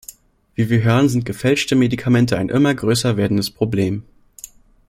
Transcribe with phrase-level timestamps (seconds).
[0.55, 4.01] Wie wir hören, sind gefälschte Medikamente ein immer größer werdendes Problem.